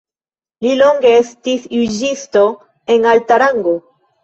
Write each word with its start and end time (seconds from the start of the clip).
Li 0.65 0.71
longe 0.79 1.11
estis 1.17 1.67
juĝisto 1.77 2.43
en 2.97 3.09
alta 3.13 3.41
rango. 3.47 3.79